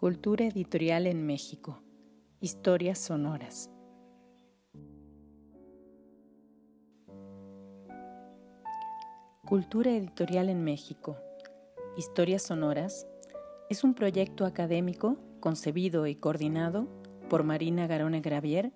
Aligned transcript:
Cultura 0.00 0.44
editorial 0.44 1.08
en 1.08 1.26
México. 1.26 1.82
Historias 2.40 3.00
sonoras. 3.00 3.68
Cultura 9.44 9.90
editorial 9.90 10.50
en 10.50 10.62
México. 10.62 11.16
Historias 11.96 12.42
sonoras 12.42 13.08
es 13.70 13.82
un 13.82 13.94
proyecto 13.94 14.46
académico 14.46 15.16
concebido 15.40 16.06
y 16.06 16.14
coordinado 16.14 16.86
por 17.28 17.42
Marina 17.42 17.88
Garone 17.88 18.20
Gravier, 18.20 18.70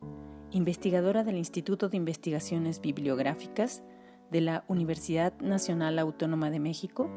investigadora 0.51 1.23
del 1.23 1.37
Instituto 1.37 1.89
de 1.89 1.99
Investigaciones 1.99 2.81
Bibliográficas 2.81 3.85
de 4.33 4.41
la 4.41 4.65
Universidad 4.67 5.39
Nacional 5.39 6.01
Autónoma 6.01 6.51
de 6.51 6.59
México 6.59 7.09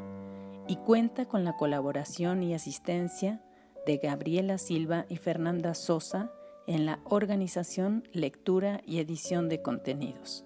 y 0.68 0.76
cuenta 0.76 1.24
con 1.24 1.42
la 1.42 1.56
colaboración 1.56 2.44
y 2.44 2.54
asistencia 2.54 3.42
de 3.86 3.98
Gabriela 3.98 4.58
Silva 4.58 5.06
y 5.08 5.16
Fernanda 5.16 5.72
Sosa 5.74 6.32
en 6.66 6.84
la 6.84 6.98
organización, 7.04 8.06
lectura 8.12 8.80
y 8.84 8.98
edición 8.98 9.48
de 9.48 9.62
contenidos. 9.62 10.44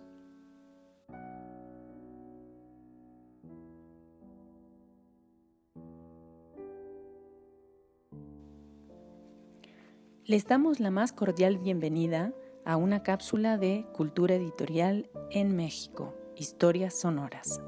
Les 10.27 10.47
damos 10.47 10.79
la 10.79 10.93
más 10.93 11.13
cordial 11.13 11.59
bienvenida 11.59 12.33
a 12.65 12.77
una 12.77 13.03
cápsula 13.03 13.57
de 13.57 13.87
Cultura 13.95 14.35
Editorial 14.37 15.11
en 15.31 15.57
México, 15.57 16.15
Historias 16.37 16.95
Sonoras. 17.01 17.61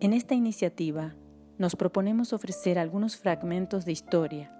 En 0.00 0.12
esta 0.12 0.34
iniciativa 0.34 1.16
nos 1.58 1.76
proponemos 1.76 2.32
ofrecer 2.32 2.78
algunos 2.78 3.16
fragmentos 3.16 3.84
de 3.84 3.92
historia, 3.92 4.52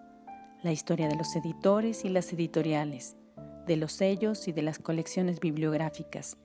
la 0.63 0.73
historia 0.73 1.09
de 1.09 1.17
los 1.17 1.35
editores 1.37 2.05
y 2.05 2.09
las 2.09 2.33
editoriales, 2.33 3.17
de 3.67 3.77
los 3.77 3.93
sellos 3.93 4.47
y 4.49 4.53
de 4.53 4.63
las 4.63 4.79
colecciones 4.79 5.41
bibliográficas, 5.41 6.37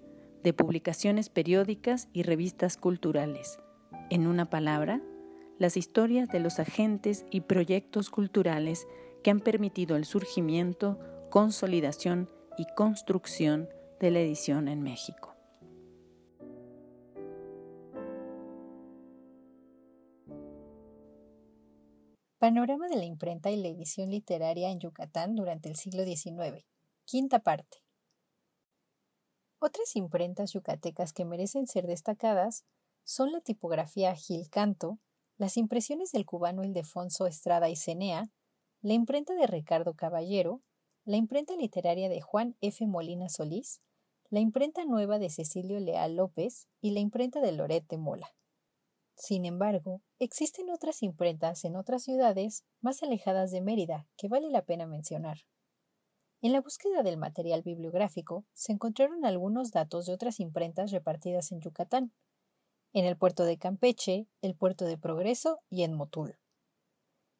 de 0.43 0.53
publicaciones 0.53 1.29
periódicas 1.29 2.07
y 2.13 2.23
revistas 2.23 2.77
culturales. 2.77 3.59
En 4.09 4.25
una 4.25 4.49
palabra, 4.49 5.01
las 5.59 5.77
historias 5.77 6.29
de 6.29 6.39
los 6.39 6.59
agentes 6.59 7.25
y 7.29 7.41
proyectos 7.41 8.09
culturales 8.09 8.87
que 9.23 9.31
han 9.31 9.41
permitido 9.41 9.97
el 9.97 10.05
surgimiento, 10.05 10.97
consolidación 11.29 12.29
y 12.57 12.65
construcción 12.75 13.69
de 13.99 14.11
la 14.11 14.19
edición 14.19 14.67
en 14.67 14.81
México. 14.81 15.28
Panorama 22.39 22.87
de 22.87 22.95
la 22.95 23.03
imprenta 23.03 23.51
y 23.51 23.57
la 23.57 23.67
edición 23.67 24.11
literaria 24.11 24.71
en 24.71 24.79
Yucatán 24.79 25.35
durante 25.35 25.67
el 25.67 25.75
siglo 25.75 26.05
XIX. 26.05 26.65
Quinta 27.03 27.39
parte. 27.39 27.83
Otras 29.59 29.97
imprentas 29.97 30.53
yucatecas 30.53 31.11
que 31.11 31.25
merecen 31.25 31.67
ser 31.67 31.85
destacadas 31.85 32.63
son 33.03 33.33
la 33.33 33.41
tipografía 33.41 34.15
Gil 34.15 34.49
Canto, 34.49 34.99
las 35.37 35.57
impresiones 35.57 36.13
del 36.13 36.25
cubano 36.25 36.63
Ildefonso 36.63 37.27
Estrada 37.27 37.67
y 37.67 37.75
Cenea, 37.75 38.29
la 38.81 38.93
imprenta 38.93 39.33
de 39.33 39.45
Ricardo 39.45 39.93
Caballero, 39.95 40.61
la 41.03 41.17
imprenta 41.17 41.57
literaria 41.57 42.07
de 42.07 42.21
Juan 42.21 42.55
F. 42.61 42.87
Molina 42.87 43.27
Solís, 43.27 43.81
la 44.29 44.39
imprenta 44.39 44.85
nueva 44.85 45.19
de 45.19 45.29
Cecilio 45.29 45.81
Leal 45.81 46.15
López 46.15 46.69
y 46.79 46.91
la 46.91 47.01
imprenta 47.01 47.41
de 47.41 47.51
Loret 47.51 47.85
de 47.89 47.97
Mola. 47.97 48.33
Sin 49.19 49.43
embargo, 49.43 50.01
existen 50.17 50.69
otras 50.69 51.03
imprentas 51.03 51.65
en 51.65 51.75
otras 51.75 52.03
ciudades 52.03 52.63
más 52.79 53.03
alejadas 53.03 53.51
de 53.51 53.59
Mérida 53.59 54.07
que 54.15 54.29
vale 54.29 54.49
la 54.49 54.63
pena 54.63 54.87
mencionar. 54.87 55.39
En 56.41 56.53
la 56.53 56.61
búsqueda 56.61 57.03
del 57.03 57.17
material 57.17 57.61
bibliográfico 57.61 58.45
se 58.53 58.71
encontraron 58.71 59.25
algunos 59.25 59.71
datos 59.71 60.05
de 60.05 60.13
otras 60.13 60.39
imprentas 60.39 60.91
repartidas 60.91 61.51
en 61.51 61.59
Yucatán, 61.59 62.13
en 62.93 63.03
el 63.03 63.17
puerto 63.17 63.43
de 63.43 63.57
Campeche, 63.57 64.29
el 64.41 64.55
puerto 64.55 64.85
de 64.85 64.97
Progreso 64.97 65.59
y 65.69 65.83
en 65.83 65.95
Motul. 65.95 66.39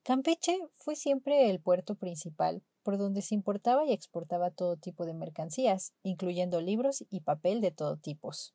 Campeche 0.03 0.59
fue 0.75 0.97
siempre 0.97 1.49
el 1.49 1.61
puerto 1.61 1.95
principal 1.95 2.61
por 2.83 2.97
donde 2.97 3.21
se 3.21 3.35
importaba 3.35 3.85
y 3.85 3.93
exportaba 3.93 4.51
todo 4.51 4.75
tipo 4.75 5.05
de 5.05 5.13
mercancías, 5.13 5.93
incluyendo 6.03 6.59
libros 6.59 7.05
y 7.09 7.21
papel 7.21 7.61
de 7.61 7.71
todo 7.71 7.95
tipos. 7.95 8.53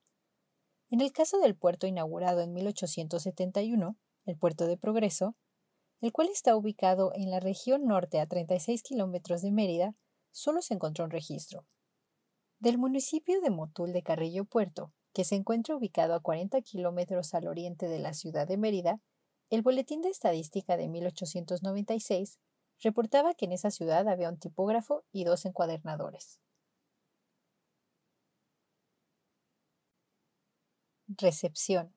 En 0.91 1.01
el 1.01 1.13
caso 1.13 1.39
del 1.39 1.57
puerto 1.57 1.87
inaugurado 1.87 2.41
en 2.41 2.53
1871, 2.53 3.97
el 4.27 4.37
puerto 4.37 4.67
de 4.67 4.77
Progreso, 4.77 5.35
el 6.01 6.13
cual 6.13 6.29
está 6.29 6.55
ubicado 6.57 7.13
en 7.15 7.31
la 7.31 7.41
región 7.41 7.87
norte 7.87 8.21
a 8.21 8.27
36 8.27 8.83
kilómetros 8.83 9.43
de 9.43 9.53
Mérida, 9.53 9.95
solo 10.31 10.61
se 10.61 10.75
encontró 10.75 11.05
un 11.05 11.11
registro. 11.11 11.67
Del 12.59 12.79
municipio 12.79 13.41
de 13.41 13.51
Motul 13.51 13.93
de 13.93 14.03
Carrillo 14.03 14.45
Puerto, 14.45 14.93
que 15.13 15.25
se 15.25 15.37
encuentra 15.37 15.77
ubicado 15.77 16.15
a 16.15 16.21
40 16.21 16.61
kilómetros 16.63 17.35
al 17.35 17.47
oriente 17.47 17.89
de 17.89 17.99
la 18.01 18.15
ciudad 18.15 18.47
de 18.47 18.59
Mérida, 18.59 19.01
el 19.51 19.63
Boletín 19.63 20.03
de 20.03 20.11
Estadística 20.11 20.77
de 20.77 20.89
1896 20.89 22.39
reportaba 22.83 23.35
que 23.35 23.45
en 23.45 23.53
esa 23.53 23.71
ciudad 23.71 24.09
había 24.09 24.29
un 24.29 24.39
tipógrafo 24.39 25.05
y 25.13 25.25
dos 25.25 25.45
encuadernadores. 25.45 26.41
Recepción. 31.17 31.95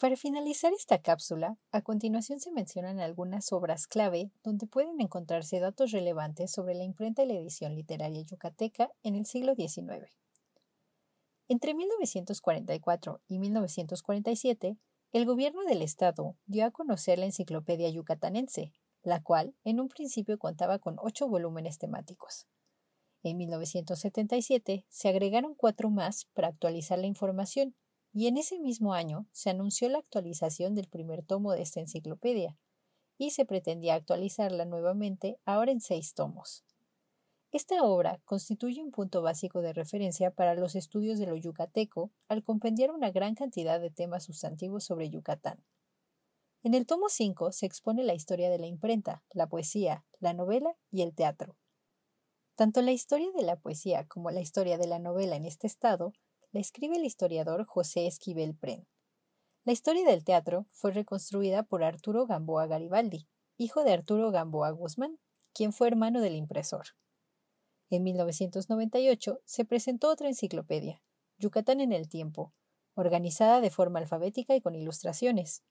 Para 0.00 0.16
finalizar 0.16 0.72
esta 0.72 1.00
cápsula, 1.00 1.56
a 1.70 1.82
continuación 1.82 2.40
se 2.40 2.50
mencionan 2.50 2.98
algunas 2.98 3.52
obras 3.52 3.86
clave 3.86 4.32
donde 4.42 4.66
pueden 4.66 5.00
encontrarse 5.00 5.60
datos 5.60 5.92
relevantes 5.92 6.50
sobre 6.50 6.74
la 6.74 6.82
imprenta 6.82 7.22
y 7.22 7.26
la 7.28 7.34
edición 7.34 7.76
literaria 7.76 8.22
yucateca 8.22 8.90
en 9.04 9.14
el 9.14 9.24
siglo 9.24 9.54
XIX. 9.54 10.10
Entre 11.46 11.74
1944 11.74 13.20
y 13.28 13.38
1947, 13.38 14.76
el 15.12 15.24
gobierno 15.24 15.62
del 15.62 15.82
estado 15.82 16.36
dio 16.46 16.66
a 16.66 16.72
conocer 16.72 17.20
la 17.20 17.26
Enciclopedia 17.26 17.88
Yucatanense, 17.88 18.72
la 19.04 19.22
cual 19.22 19.54
en 19.62 19.78
un 19.78 19.88
principio 19.88 20.38
contaba 20.38 20.80
con 20.80 20.96
ocho 20.98 21.28
volúmenes 21.28 21.78
temáticos. 21.78 22.48
En 23.24 23.38
1977 23.38 24.84
se 24.90 25.08
agregaron 25.08 25.54
cuatro 25.54 25.88
más 25.88 26.26
para 26.34 26.48
actualizar 26.48 26.98
la 26.98 27.06
información 27.06 27.74
y 28.12 28.26
en 28.26 28.36
ese 28.36 28.60
mismo 28.60 28.92
año 28.92 29.26
se 29.32 29.48
anunció 29.48 29.88
la 29.88 29.98
actualización 29.98 30.74
del 30.74 30.88
primer 30.88 31.24
tomo 31.24 31.52
de 31.52 31.62
esta 31.62 31.80
enciclopedia 31.80 32.58
y 33.16 33.30
se 33.30 33.46
pretendía 33.46 33.94
actualizarla 33.94 34.66
nuevamente 34.66 35.38
ahora 35.46 35.72
en 35.72 35.80
seis 35.80 36.12
tomos. 36.12 36.64
Esta 37.50 37.82
obra 37.82 38.20
constituye 38.26 38.82
un 38.82 38.90
punto 38.90 39.22
básico 39.22 39.62
de 39.62 39.72
referencia 39.72 40.30
para 40.30 40.54
los 40.54 40.74
estudios 40.74 41.18
de 41.18 41.26
lo 41.26 41.36
yucateco 41.36 42.10
al 42.28 42.44
compendiar 42.44 42.90
una 42.90 43.10
gran 43.10 43.34
cantidad 43.34 43.80
de 43.80 43.90
temas 43.90 44.24
sustantivos 44.24 44.84
sobre 44.84 45.08
Yucatán. 45.08 45.64
En 46.62 46.74
el 46.74 46.84
tomo 46.84 47.08
5 47.08 47.52
se 47.52 47.64
expone 47.64 48.04
la 48.04 48.12
historia 48.12 48.50
de 48.50 48.58
la 48.58 48.66
imprenta, 48.66 49.22
la 49.32 49.46
poesía, 49.46 50.04
la 50.18 50.34
novela 50.34 50.76
y 50.90 51.00
el 51.00 51.14
teatro. 51.14 51.56
Tanto 52.56 52.82
la 52.82 52.92
historia 52.92 53.32
de 53.36 53.42
la 53.42 53.56
poesía 53.56 54.06
como 54.06 54.30
la 54.30 54.40
historia 54.40 54.78
de 54.78 54.86
la 54.86 55.00
novela 55.00 55.34
en 55.34 55.44
este 55.44 55.66
estado 55.66 56.12
la 56.52 56.60
escribe 56.60 56.96
el 56.96 57.04
historiador 57.04 57.64
José 57.66 58.06
Esquivel 58.06 58.54
Pren. 58.54 58.86
La 59.64 59.72
historia 59.72 60.04
del 60.04 60.22
teatro 60.22 60.66
fue 60.70 60.92
reconstruida 60.92 61.64
por 61.64 61.82
Arturo 61.82 62.26
Gamboa 62.26 62.68
Garibaldi, 62.68 63.26
hijo 63.56 63.82
de 63.82 63.92
Arturo 63.92 64.30
Gamboa 64.30 64.70
Guzmán, 64.70 65.18
quien 65.52 65.72
fue 65.72 65.88
hermano 65.88 66.20
del 66.20 66.36
impresor. 66.36 66.86
En 67.90 68.04
1998 68.04 69.40
se 69.44 69.64
presentó 69.64 70.08
otra 70.08 70.28
enciclopedia, 70.28 71.02
Yucatán 71.38 71.80
en 71.80 71.92
el 71.92 72.08
tiempo, 72.08 72.54
organizada 72.94 73.60
de 73.60 73.70
forma 73.70 73.98
alfabética 73.98 74.54
y 74.54 74.60
con 74.60 74.76
ilustraciones. 74.76 75.64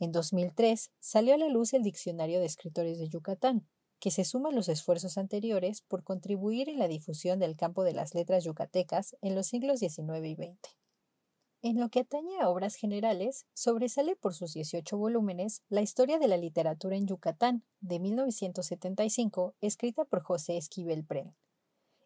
En 0.00 0.10
2003 0.10 0.90
salió 0.98 1.34
a 1.34 1.38
la 1.38 1.48
luz 1.48 1.74
el 1.74 1.84
Diccionario 1.84 2.40
de 2.40 2.46
Escritores 2.46 2.98
de 2.98 3.08
Yucatán, 3.08 3.68
que 4.04 4.10
se 4.10 4.26
suma 4.26 4.50
a 4.50 4.52
los 4.52 4.68
esfuerzos 4.68 5.16
anteriores 5.16 5.80
por 5.80 6.04
contribuir 6.04 6.68
en 6.68 6.78
la 6.78 6.88
difusión 6.88 7.38
del 7.38 7.56
campo 7.56 7.84
de 7.84 7.94
las 7.94 8.14
letras 8.14 8.44
yucatecas 8.44 9.16
en 9.22 9.34
los 9.34 9.46
siglos 9.46 9.80
XIX 9.80 10.26
y 10.26 10.34
XX. 10.34 10.76
En 11.62 11.80
lo 11.80 11.88
que 11.88 12.00
atañe 12.00 12.38
a 12.38 12.50
obras 12.50 12.74
generales, 12.74 13.46
sobresale 13.54 14.14
por 14.14 14.34
sus 14.34 14.52
18 14.52 14.98
volúmenes 14.98 15.62
la 15.70 15.80
historia 15.80 16.18
de 16.18 16.28
la 16.28 16.36
literatura 16.36 16.96
en 16.96 17.06
Yucatán, 17.06 17.64
de 17.80 17.98
1975, 17.98 19.54
escrita 19.62 20.04
por 20.04 20.22
José 20.22 20.58
Esquivel 20.58 21.06
Pren. 21.06 21.34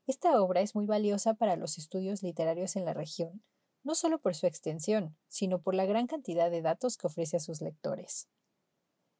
Esta 0.06 0.40
obra 0.40 0.60
es 0.60 0.76
muy 0.76 0.86
valiosa 0.86 1.34
para 1.34 1.56
los 1.56 1.78
estudios 1.78 2.22
literarios 2.22 2.76
en 2.76 2.84
la 2.84 2.94
región, 2.94 3.42
no 3.82 3.96
solo 3.96 4.20
por 4.20 4.36
su 4.36 4.46
extensión, 4.46 5.16
sino 5.26 5.60
por 5.60 5.74
la 5.74 5.84
gran 5.84 6.06
cantidad 6.06 6.48
de 6.48 6.62
datos 6.62 6.96
que 6.96 7.08
ofrece 7.08 7.38
a 7.38 7.40
sus 7.40 7.60
lectores. 7.60 8.28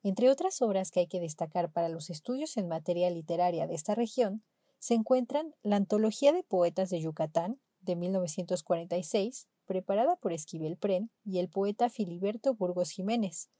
Entre 0.03 0.31
otras 0.31 0.63
obras 0.63 0.91
que 0.91 1.01
hay 1.01 1.07
que 1.07 1.21
destacar 1.21 1.73
para 1.73 1.89
los 1.89 2.11
estudios 2.11 2.57
en 2.57 2.69
materia 2.69 3.11
literaria 3.11 3.67
de 3.67 3.75
esta 3.75 3.95
región, 3.95 4.45
se 4.79 4.95
encuentran 4.95 5.55
la 5.63 5.77
Antología 5.77 6.33
de 6.33 6.45
Poetas 6.45 6.91
de 6.91 7.01
Yucatán, 7.01 7.61
de 7.81 7.97
1946, 7.97 9.49
preparada 9.67 10.17
por 10.17 10.33
Esquivel 10.33 10.77
Pren 10.77 11.11
y 11.25 11.39
el 11.39 11.49
poeta 11.49 11.91
Filiberto 11.91 12.55
Burgos 12.55 12.91
Jiménez, 12.91 13.51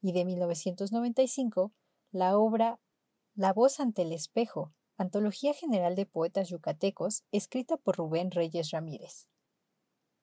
y 0.00 0.12
de 0.12 0.24
1995, 0.24 1.72
la 2.10 2.36
obra 2.36 2.80
La 3.34 3.52
voz 3.52 3.80
ante 3.80 4.02
el 4.02 4.12
espejo, 4.12 4.74
Antología 4.98 5.54
General 5.54 5.94
de 5.94 6.06
Poetas 6.06 6.48
Yucatecos, 6.48 7.24
escrita 7.32 7.76
por 7.76 7.96
Rubén 7.96 8.30
Reyes 8.30 8.70
Ramírez. 8.70 9.26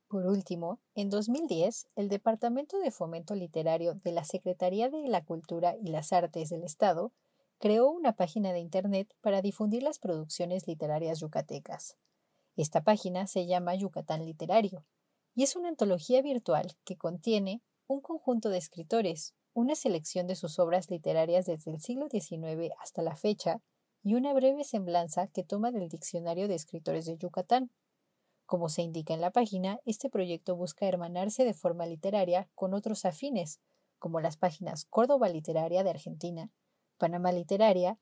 Por 0.10 0.26
último, 0.26 0.80
en 0.96 1.12
2010, 1.12 1.86
el 1.96 2.10
Departamento 2.10 2.80
de 2.80 2.90
Fomento 2.90 3.36
Literario 3.36 3.94
de 3.94 4.12
la 4.12 4.24
Secretaría 4.24 4.90
de 4.90 5.08
la 5.08 5.24
Cultura 5.24 5.76
y 5.80 5.90
las 5.90 6.12
Artes 6.12 6.50
del 6.50 6.64
Estado 6.64 7.14
creó 7.60 7.92
una 7.92 8.14
página 8.14 8.52
de 8.52 8.58
Internet 8.60 9.14
para 9.22 9.44
difundir 9.44 9.84
las 9.84 10.00
producciones 10.00 10.66
literarias 10.68 11.20
yucatecas. 11.20 11.96
Esta 12.56 12.84
página 12.84 13.28
se 13.28 13.46
llama 13.46 13.76
Yucatán 13.76 14.26
Literario 14.26 14.84
y 15.36 15.44
es 15.44 15.56
una 15.56 15.70
antología 15.70 16.24
virtual 16.24 16.76
que 16.86 16.98
contiene 16.98 17.62
un 17.86 18.02
conjunto 18.02 18.50
de 18.50 18.58
escritores, 18.58 19.36
una 19.54 19.76
selección 19.76 20.26
de 20.26 20.36
sus 20.36 20.58
obras 20.58 20.90
literarias 20.90 21.46
desde 21.46 21.70
el 21.70 21.82
siglo 21.82 22.08
XIX 22.10 22.74
hasta 22.82 23.04
la 23.04 23.16
fecha 23.16 23.62
y 24.04 24.16
una 24.16 24.34
breve 24.34 24.64
semblanza 24.64 25.28
que 25.28 25.44
toma 25.44 25.72
del 25.72 25.88
Diccionario 25.88 26.48
de 26.48 26.56
Escritores 26.56 27.06
de 27.06 27.16
Yucatán. 27.16 27.70
Como 28.50 28.68
se 28.68 28.82
indica 28.82 29.14
en 29.14 29.22
la 29.22 29.30
página, 29.30 29.80
este 29.86 30.10
proyecto 30.10 30.56
busca 30.56 30.88
hermanarse 30.88 31.46
de 31.46 31.54
forma 31.54 31.86
literaria 31.86 32.50
con 32.56 32.74
otros 32.74 33.06
afines, 33.06 33.62
como 34.00 34.22
las 34.22 34.38
páginas 34.38 34.86
Córdoba 34.86 35.30
Literaria 35.30 35.84
de 35.84 35.92
Argentina, 35.92 36.52
Panamá 36.98 37.32
Literaria 37.32 38.00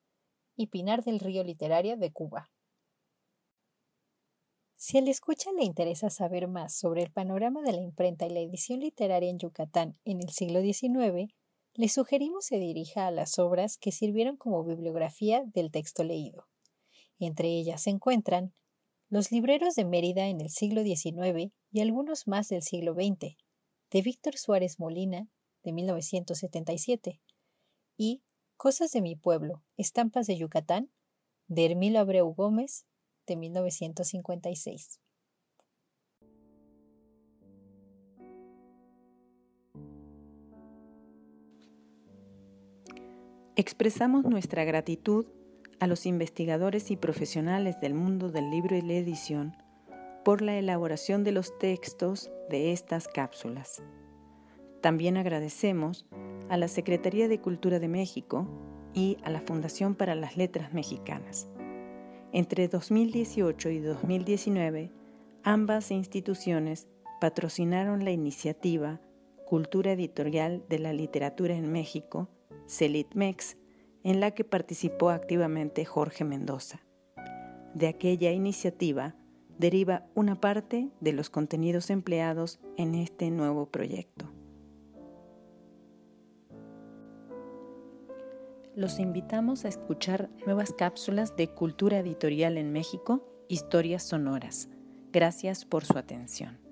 y 0.56 0.68
Pinar 0.68 1.04
del 1.04 1.20
Río 1.20 1.44
Literaria 1.44 1.98
de 1.98 2.14
Cuba. 2.14 2.50
Si 4.78 4.98
al 4.98 5.10
escucha 5.10 5.52
le 5.52 5.66
interesa 5.66 6.10
saber 6.10 6.48
más 6.48 6.74
sobre 6.74 7.04
el 7.04 7.12
panorama 7.12 7.62
de 7.62 7.74
la 7.74 7.82
imprenta 7.82 8.26
y 8.26 8.30
la 8.30 8.40
edición 8.40 8.80
literaria 8.80 9.30
en 9.30 9.40
Yucatán 9.40 10.00
en 10.06 10.22
el 10.22 10.30
siglo 10.30 10.62
XIX, 10.62 11.30
le 11.74 11.90
sugerimos 11.90 12.46
se 12.46 12.58
dirija 12.58 13.08
a 13.08 13.12
las 13.12 13.38
obras 13.38 13.78
que 13.78 13.92
sirvieron 13.92 14.38
como 14.38 14.64
bibliografía 14.64 15.44
del 15.44 15.72
texto 15.72 16.06
leído. 16.06 16.48
Entre 17.20 17.50
ellas 17.50 17.82
se 17.82 17.90
encuentran 17.90 18.54
los 19.10 19.32
libreros 19.32 19.76
de 19.76 19.86
Mérida 19.86 20.28
en 20.28 20.42
el 20.42 20.50
siglo 20.50 20.84
XIX 20.84 21.54
y 21.72 21.82
algunos 21.82 22.28
más 22.28 22.50
del 22.50 22.62
siglo 22.62 22.94
XX, 22.94 23.38
de 23.92 24.02
Víctor 24.02 24.38
Suárez 24.38 24.80
Molina, 24.80 25.30
de 25.64 25.72
1977, 25.74 27.22
y 27.98 28.22
Cosas 28.58 28.92
de 28.92 29.02
mi 29.02 29.16
pueblo, 29.16 29.64
estampas 29.78 30.26
de 30.26 30.36
Yucatán, 30.36 30.90
de 31.48 31.68
Hermilo 31.68 32.00
Abreu 32.00 32.34
Gómez, 32.34 32.88
de 33.28 33.36
1956. 33.36 35.00
Expresamos 43.56 44.24
nuestra 44.26 44.66
gratitud 44.66 45.28
a 45.80 45.88
los 45.88 46.06
investigadores 46.06 46.92
y 46.92 46.98
profesionales 46.98 47.80
del 47.80 47.94
mundo 47.94 48.30
del 48.30 48.50
libro 48.50 48.76
y 48.76 48.82
la 48.82 48.94
edición 48.94 49.56
por 50.24 50.42
la 50.42 50.58
elaboración 50.58 51.24
de 51.24 51.32
los 51.32 51.58
textos 51.58 52.32
de 52.50 52.74
estas 52.74 53.08
cápsulas. 53.08 53.82
También 54.82 55.18
agradecemos 55.18 56.06
a 56.50 56.58
la 56.58 56.68
Secretaría 56.68 57.28
de 57.28 57.40
Cultura 57.40 57.80
de 57.80 57.88
México 57.88 58.48
y 58.94 59.18
a 59.24 59.30
la 59.30 59.42
Fundación 59.42 59.96
para 59.96 60.16
las 60.16 60.38
Letras 60.38 60.74
Mexicanas. 60.74 61.50
Entre 62.34 62.68
2018 62.68 63.70
y 63.70 63.80
2019, 63.80 64.92
ambas 65.44 65.92
instituciones 65.92 66.88
patrocinaron 67.22 68.04
la 68.04 68.12
iniciativa 68.12 69.00
Cultura 69.46 69.94
Editorial 69.94 70.66
de 70.68 70.80
la 70.80 70.92
Literatura 70.92 71.56
en 71.56 71.72
México, 71.72 72.30
CELITMEX, 72.68 73.58
en 74.08 74.22
la 74.22 74.32
que 74.32 74.46
participó 74.46 75.10
activamente 75.10 75.84
Jorge 75.84 76.24
Mendoza. 76.24 76.80
De 77.74 77.90
aquella 77.90 78.32
iniciativa 78.32 79.16
deriva 79.58 80.06
una 80.16 80.40
parte 80.40 80.90
de 81.02 81.12
los 81.12 81.30
contenidos 81.30 81.90
empleados 81.90 82.62
en 82.78 82.96
este 82.96 83.30
nuevo 83.32 83.66
proyecto. 83.66 84.32
Los 88.78 88.98
invitamos 88.98 89.66
a 89.66 89.68
escuchar 89.68 90.30
nuevas 90.46 90.72
cápsulas 90.72 91.36
de 91.36 91.50
cultura 91.50 92.00
editorial 92.00 92.58
en 92.58 92.72
México, 92.72 93.28
historias 93.50 94.04
sonoras. 94.04 94.70
Gracias 95.12 95.66
por 95.66 95.84
su 95.84 95.98
atención. 95.98 96.67